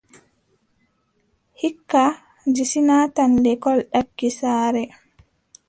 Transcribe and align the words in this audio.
Hikka, 1.61 2.03
Disi 2.53 2.79
naatan 2.87 3.31
lekkol 3.43 3.79
ɗaki 3.91 4.27
saare. 4.39 4.83